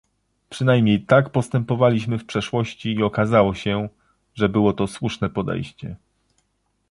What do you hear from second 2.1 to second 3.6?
w przeszłości i okazało